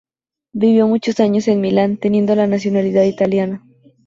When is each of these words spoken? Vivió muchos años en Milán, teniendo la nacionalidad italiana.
Vivió 0.53 0.87
muchos 0.87 1.19
años 1.19 1.47
en 1.47 1.61
Milán, 1.61 1.97
teniendo 1.97 2.33
la 2.35 2.47
nacionalidad 2.47 3.03
italiana. 3.03 3.63